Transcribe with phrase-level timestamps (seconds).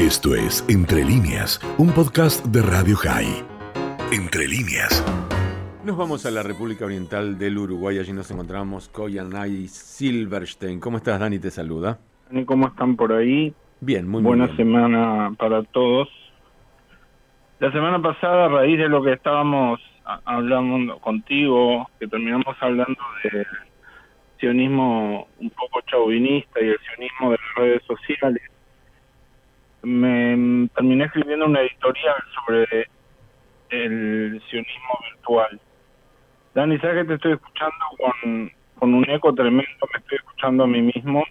[0.00, 3.44] Esto es Entre líneas, un podcast de Radio High.
[4.10, 5.04] Entre líneas.
[5.84, 7.98] Nos vamos a la República Oriental del Uruguay.
[7.98, 10.80] Allí nos encontramos con Yanay Silverstein.
[10.80, 11.38] ¿Cómo estás, Dani?
[11.38, 11.98] Te saluda.
[12.46, 13.52] ¿Cómo están por ahí?
[13.82, 14.56] Bien, muy, Buena bien.
[14.56, 16.08] semana para todos.
[17.58, 19.80] La semana pasada, a raíz de lo que estábamos
[20.24, 23.46] hablando contigo, que terminamos hablando del
[24.38, 28.42] sionismo un poco chauvinista y el sionismo de las redes sociales,
[29.82, 32.86] me terminé escribiendo una editorial sobre
[33.70, 35.60] el sionismo virtual.
[36.54, 39.68] Dani, ¿sabes que te estoy escuchando con, con un eco tremendo?
[39.92, 41.24] Me estoy escuchando a mí mismo.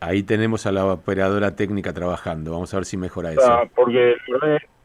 [0.00, 2.52] Ahí tenemos a la operadora técnica trabajando.
[2.52, 3.70] Vamos a ver si mejora sea, eso.
[3.74, 4.14] porque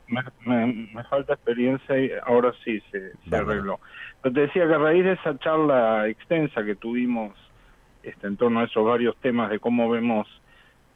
[0.08, 3.80] me, me- me falta experiencia y ahora sí se, se arregló.
[4.22, 7.38] Pero te decía que a raíz de esa charla extensa que tuvimos
[8.02, 10.28] este, en torno a esos varios temas de cómo vemos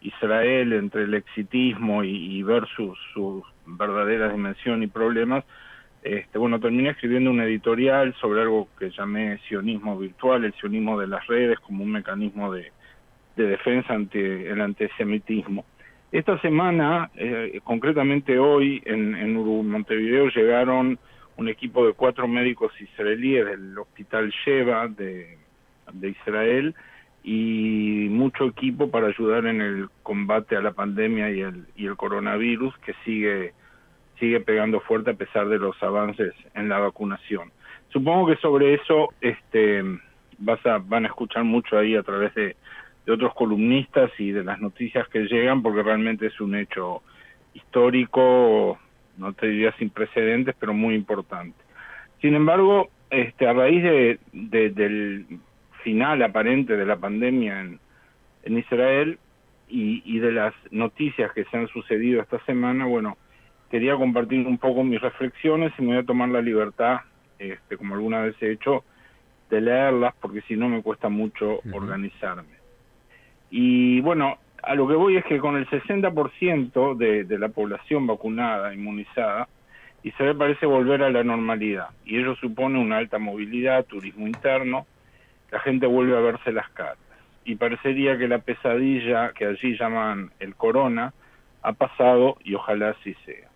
[0.02, 5.44] Israel entre el exitismo y, y versus su verdadera dimensión y problemas,
[6.04, 11.08] este, bueno, terminé escribiendo un editorial sobre algo que llamé sionismo virtual, el sionismo de
[11.08, 12.72] las redes como un mecanismo de,
[13.36, 15.66] de defensa ante el antisemitismo.
[16.12, 19.34] Esta semana, eh, concretamente hoy, en, en
[19.70, 20.98] Montevideo llegaron
[21.36, 25.38] un equipo de cuatro médicos israelíes del hospital Sheba de,
[25.92, 26.74] de Israel
[27.24, 31.96] y mucho equipo para ayudar en el combate a la pandemia y el, y el
[31.98, 33.54] coronavirus que sigue
[34.20, 37.52] sigue pegando fuerte a pesar de los avances en la vacunación.
[37.90, 39.84] Supongo que sobre eso este
[40.40, 42.56] vas a van a escuchar mucho ahí a través de,
[43.06, 47.04] de otros columnistas y de las noticias que llegan porque realmente es un hecho
[47.54, 48.80] histórico,
[49.18, 51.58] no te diría sin precedentes, pero muy importante.
[52.22, 55.26] Sin embargo, este a raíz de, de- del
[55.88, 57.80] final aparente de la pandemia en,
[58.44, 59.18] en Israel
[59.70, 63.16] y, y de las noticias que se han sucedido esta semana, bueno,
[63.72, 66.98] quería compartir un poco mis reflexiones y me voy a tomar la libertad,
[67.40, 68.84] este, como alguna vez he hecho,
[69.50, 72.58] de leerlas porque si no me cuesta mucho organizarme.
[73.50, 78.06] Y bueno, a lo que voy es que con el 60% de, de la población
[78.08, 79.48] vacunada, inmunizada,
[80.04, 84.86] Israel parece volver a la normalidad y ello supone una alta movilidad, turismo interno,
[85.52, 86.98] la gente vuelve a verse las caras
[87.46, 91.14] y parecería que la pesadilla que allí llaman el corona
[91.62, 93.48] ha pasado y ojalá así sea.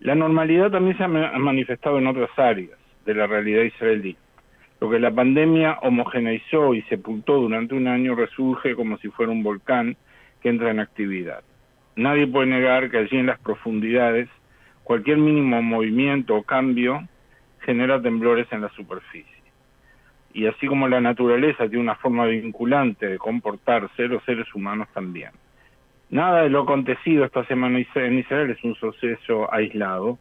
[0.00, 4.16] La normalidad también se ha ma- ha manifestado en otras áreas de la realidad israelí.
[4.80, 9.42] Lo que la pandemia homogeneizó y sepultó durante un año resurge como si fuera un
[9.42, 9.96] volcán
[10.42, 11.42] que entra en actividad.
[11.96, 14.28] Nadie puede negar que allí en las profundidades
[14.84, 17.06] cualquier mínimo movimiento o cambio
[17.60, 19.39] genera temblores en la superficie.
[20.32, 25.30] Y así como la naturaleza tiene una forma vinculante de comportarse, los seres humanos también.
[26.10, 30.18] Nada de lo acontecido esta semana en Israel es un suceso aislado.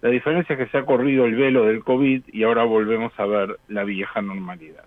[0.00, 3.26] La diferencia es que se ha corrido el velo del COVID y ahora volvemos a
[3.26, 4.84] ver la vieja normalidad.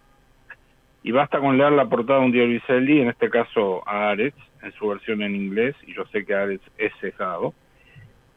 [1.03, 4.35] Y basta con leer la portada de un diario israelí, en este caso a Aretz,
[4.61, 7.53] en su versión en inglés, y yo sé que Aretz es cejado,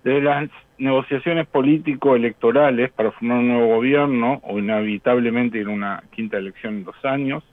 [0.05, 6.38] de las negociaciones político-electorales para formar un nuevo gobierno o inevitablemente ir a una quinta
[6.38, 7.44] elección en dos años,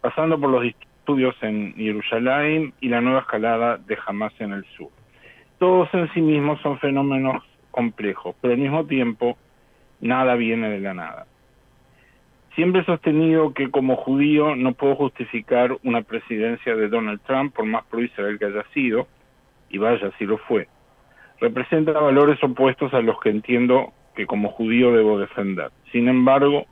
[0.00, 4.90] pasando por los disturbios en Jerusalén y la nueva escalada de Hamas en el sur.
[5.58, 9.36] Todos en sí mismos son fenómenos complejos, pero al mismo tiempo
[10.00, 11.26] nada viene de la nada.
[12.54, 17.64] Siempre he sostenido que como judío no puedo justificar una presidencia de Donald Trump por
[17.64, 19.08] más pro Israel que haya sido,
[19.70, 20.68] y vaya si lo fue.
[21.40, 25.70] Representa valores opuestos a los que entiendo que como judío debo defender.
[25.92, 26.66] Sin embargo,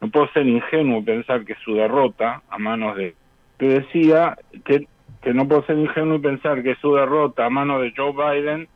[0.00, 3.14] no puedo ser ingenuo pensar que su derrota a manos de...
[3.56, 4.86] Te decía que,
[5.22, 8.68] que no puedo ser ingenuo pensar que su derrota a manos de Joe Biden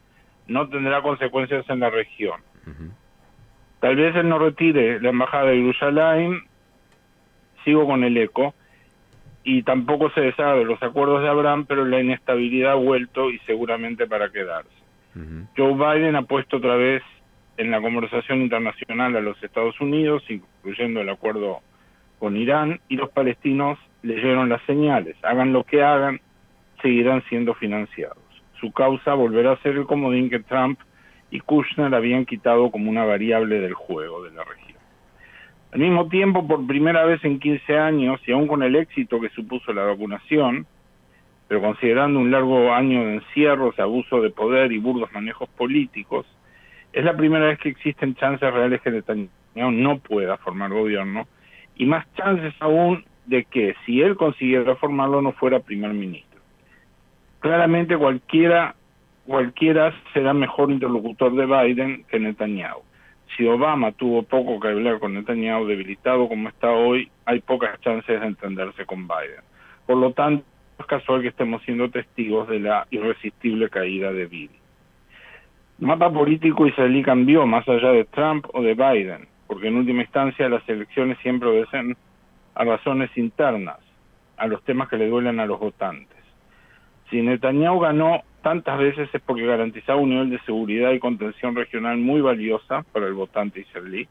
[0.46, 2.40] no tendrá consecuencias en la región.
[3.80, 6.42] Tal vez él no retire la embajada de Jerusalén,
[7.64, 8.54] sigo con el eco,
[9.42, 13.38] y tampoco se deshaga de los acuerdos de Abraham, pero la inestabilidad ha vuelto y
[13.40, 14.70] seguramente para quedarse.
[15.56, 17.02] Joe Biden ha puesto otra vez
[17.56, 21.60] en la conversación internacional a los Estados Unidos, incluyendo el acuerdo
[22.18, 25.16] con Irán, y los palestinos leyeron las señales.
[25.22, 26.20] Hagan lo que hagan,
[26.80, 28.18] seguirán siendo financiados.
[28.60, 30.78] Su causa volverá a ser el comodín que Trump
[31.30, 34.78] y Kushner habían quitado como una variable del juego de la región.
[35.72, 39.28] Al mismo tiempo, por primera vez en 15 años, y aún con el éxito que
[39.30, 40.66] supuso la vacunación,
[41.50, 46.24] pero considerando un largo año de encierros, abuso de poder y burdos manejos políticos,
[46.92, 51.26] es la primera vez que existen chances reales que Netanyahu no pueda formar gobierno,
[51.74, 56.40] y más chances aún de que, si él consiguiera formarlo, no fuera primer ministro.
[57.40, 58.76] Claramente cualquiera
[59.26, 62.82] cualquiera será mejor interlocutor de Biden que Netanyahu.
[63.36, 68.20] Si Obama tuvo poco que hablar con Netanyahu, debilitado como está hoy, hay pocas chances
[68.20, 69.42] de entenderse con Biden.
[69.84, 70.44] Por lo tanto,
[70.80, 74.58] es casual que estemos siendo testigos de la irresistible caída de Bibi.
[75.80, 80.02] El mapa político israelí cambió más allá de Trump o de Biden, porque en última
[80.02, 81.96] instancia las elecciones siempre obedecen
[82.54, 83.78] a razones internas,
[84.36, 86.18] a los temas que le duelen a los votantes.
[87.08, 91.98] Si Netanyahu ganó tantas veces es porque garantizaba un nivel de seguridad y contención regional
[91.98, 94.08] muy valiosa para el votante israelí.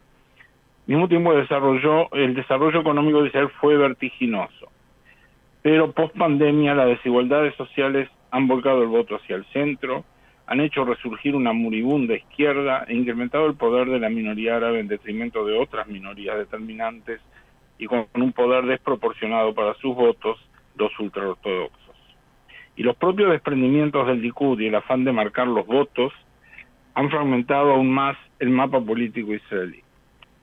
[0.88, 4.72] Al mismo tiempo desarrolló, el desarrollo económico de Israel fue vertiginoso.
[5.62, 10.06] Pero post pandemia las desigualdades sociales han volcado el voto hacia el centro,
[10.48, 14.88] han hecho resurgir una moribunda izquierda e incrementado el poder de la minoría árabe en
[14.88, 17.22] detrimento de otras minorías determinantes
[17.78, 20.38] y con un poder desproporcionado para sus votos,
[20.76, 21.80] los ultraortodoxos
[22.80, 26.14] y los propios desprendimientos del Likud y el afán de marcar los votos
[26.94, 29.84] han fragmentado aún más el mapa político israelí.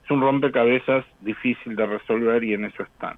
[0.04, 3.16] Es un rompecabezas difícil de resolver y en eso están.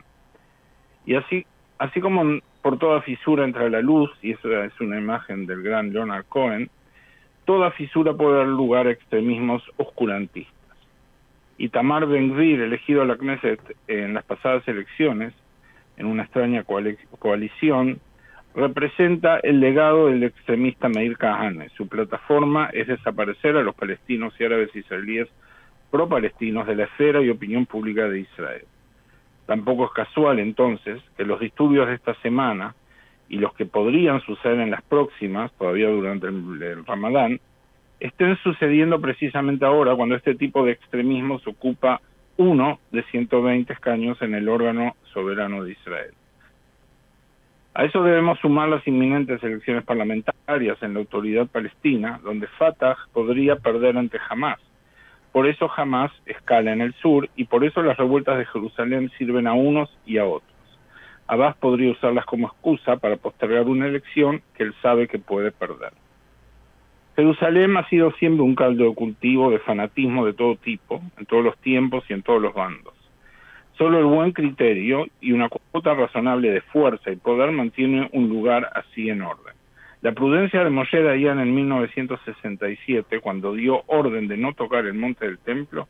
[1.05, 1.45] Y así,
[1.79, 5.93] así como por toda fisura entra la luz, y eso es una imagen del gran
[5.93, 6.71] Leonard Cohen,
[7.45, 10.55] toda fisura puede dar lugar a extremismos oscurantistas.
[11.57, 15.33] Y Tamar Ben-Gvir, elegido a la Knesset en las pasadas elecciones,
[15.97, 16.65] en una extraña
[17.19, 18.01] coalición,
[18.55, 21.69] representa el legado del extremista Meir Kahane.
[21.71, 25.29] Su plataforma es desaparecer a los palestinos y árabes israelíes
[25.91, 28.65] pro-palestinos de la esfera y opinión pública de Israel.
[29.49, 32.75] Tampoco es casual entonces que los disturbios de esta semana
[33.31, 37.41] y los que podrían suceder en las próximas, todavía durante el, Ramadán,
[37.99, 42.03] estén sucediendo precisamente ahora cuando este tipo de extremismos ocupa
[42.37, 46.13] uno de 120 escaños en el órgano soberano de Israel.
[47.73, 53.57] A eso debemos sumar las inminentes elecciones parlamentarias en la autoridad palestina, donde Fatah podría
[53.57, 54.61] perder ante Hamas.
[55.33, 59.47] Por eso Hamas escala en el sur y por eso las revueltas de Jerusalén sirven
[59.47, 60.53] a unos y a otros.
[61.27, 65.93] Abbas podría usarlas como excusa para postergar una elección que él sabe que puede perder.
[67.17, 71.45] Jerusalén ha sido siempre un caldo de cultivo de fanatismo de todo tipo, en todos
[71.45, 72.95] los tiempos y en todos los bandos.
[73.77, 78.71] Solo el buen criterio y una cuota razonable de fuerza y poder mantiene un lugar
[78.75, 79.55] así en orden.
[80.01, 85.27] La prudencia de Moshe Dayan en 1967, cuando dio orden de no tocar el monte
[85.27, 85.89] del templo,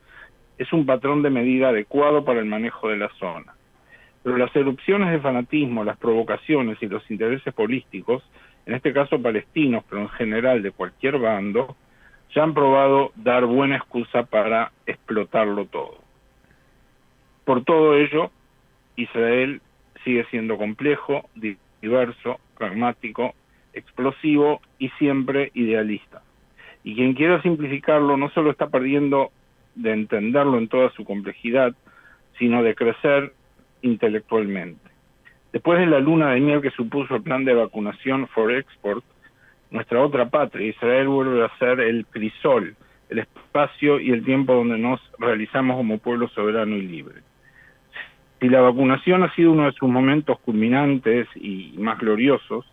[0.57, 3.53] es un patrón de medida adecuado para el manejo de la zona.
[4.23, 8.23] Pero las erupciones de fanatismo, las provocaciones y los intereses políticos,
[8.65, 11.77] en este caso palestinos, pero en general de cualquier bando,
[12.35, 15.99] ya han probado dar buena excusa para explotarlo todo.
[17.45, 18.31] Por todo ello,
[18.97, 19.61] Israel
[20.03, 21.29] sigue siendo complejo,
[21.81, 23.35] diverso, pragmático,
[23.79, 26.23] explosivo y siempre idealista.
[26.85, 29.31] Y quien quiera simplificarlo no solo está perdiendo
[29.75, 31.75] de entenderlo en toda su complejidad,
[32.39, 33.33] sino de crecer
[33.83, 34.89] intelectualmente.
[35.53, 39.05] Después de la luna de miel que supuso el plan de vacunación for export,
[39.71, 42.75] nuestra otra patria, Israel vuelve a ser el crisol,
[43.09, 47.23] el espacio y el tiempo donde nos realizamos como pueblo soberano y libre.
[48.41, 52.65] Si la vacunación ha sido uno de sus momentos culminantes y más gloriosos,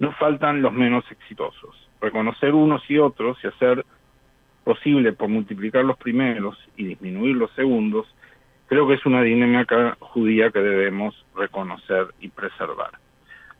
[0.00, 1.88] no faltan los menos exitosos.
[2.00, 3.84] Reconocer unos y otros y hacer
[4.64, 8.06] posible por multiplicar los primeros y disminuir los segundos,
[8.66, 12.90] creo que es una dinámica judía que debemos reconocer y preservar.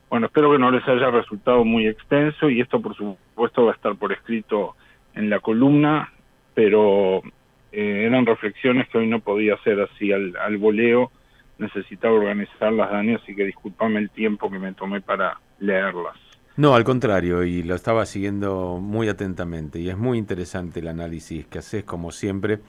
[0.08, 3.74] Bueno, espero que no les haya resultado muy extenso y esto por supuesto va a
[3.74, 4.74] estar por escrito
[5.14, 6.12] en la columna,
[6.54, 7.22] pero
[7.70, 11.12] eh, eran reflexiones que hoy no podía hacer así al, al voleo
[11.60, 16.16] necesitaba organizarlas, Dani, así que discúlpame el tiempo que me tomé para leerlas.
[16.56, 21.46] No, al contrario, y lo estaba siguiendo muy atentamente, y es muy interesante el análisis
[21.46, 22.60] que haces, como siempre,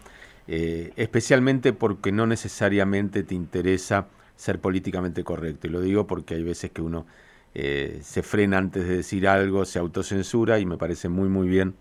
[0.47, 6.43] eh, especialmente porque no necesariamente te interesa ser políticamente correcto, y lo digo porque hay
[6.43, 7.05] veces que uno
[7.53, 11.75] eh, se frena antes de decir algo, se autocensura, y me parece muy, muy bien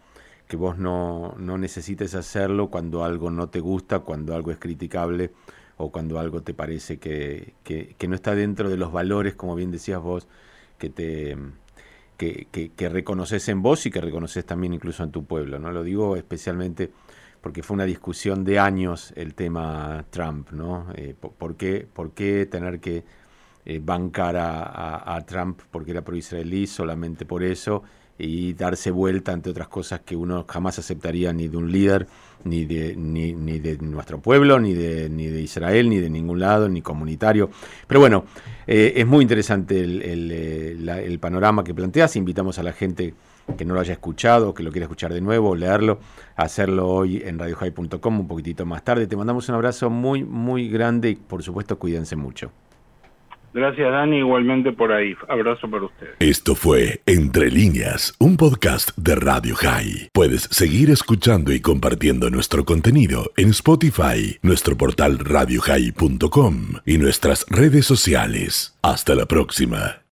[0.50, 5.30] que vos no, no necesites hacerlo cuando algo no te gusta, cuando algo es criticable
[5.76, 9.70] o cuando algo te parece que, que, no está dentro de los valores, como bien
[9.70, 10.26] decías vos,
[10.78, 11.36] que te
[12.20, 15.58] que, reconoces en vos y que reconoces también incluso en tu pueblo.
[15.58, 15.70] ¿no?
[15.70, 16.90] Lo digo especialmente
[17.40, 20.88] porque fue una discusión de años el tema Trump, ¿no?
[20.94, 23.02] Eh, por, qué, ¿Por qué tener que
[23.64, 27.82] eh, bancar a, a, Trump porque era pro-israelí solamente por eso?
[28.20, 32.06] Y darse vuelta ante otras cosas que uno jamás aceptaría ni de un líder,
[32.44, 36.40] ni de, ni, ni de nuestro pueblo, ni de, ni de Israel, ni de ningún
[36.40, 37.50] lado, ni comunitario.
[37.86, 38.24] Pero bueno,
[38.66, 42.16] eh, es muy interesante el, el, eh, panorama que planteas.
[42.16, 43.14] Invitamos a la gente
[43.56, 45.98] que no lo haya escuchado, que lo quiera escuchar de nuevo, leerlo,
[46.36, 49.06] hacerlo hoy en radiohigh.com un poquitito más tarde.
[49.06, 52.52] Te mandamos un abrazo muy, muy grande y por supuesto cuídense mucho.
[53.52, 55.14] Gracias Dani, igualmente por ahí.
[55.28, 56.14] Abrazo para ustedes.
[56.20, 60.08] Esto fue Entre líneas, un podcast de Radio High.
[60.12, 66.54] Puedes seguir escuchando y compartiendo nuestro contenido en Spotify, nuestro portal radiohigh.com
[66.86, 68.78] y nuestras redes sociales.
[68.82, 69.99] Hasta la próxima.